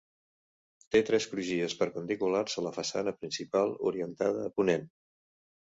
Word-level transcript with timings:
Té 0.95 1.01
tres 1.09 1.27
crugies 1.33 1.75
perpendiculars 1.83 2.59
a 2.63 2.65
la 2.69 2.75
façana 2.81 3.15
principal, 3.21 3.79
orientada 3.93 4.49
a 4.49 4.53
ponent. 4.59 4.93